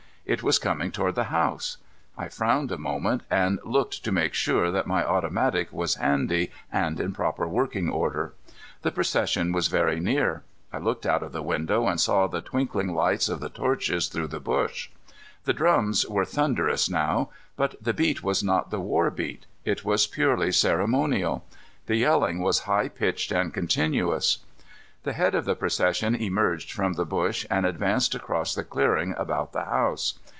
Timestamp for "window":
11.41-11.85